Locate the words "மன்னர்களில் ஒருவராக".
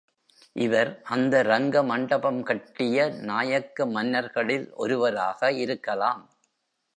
3.87-5.51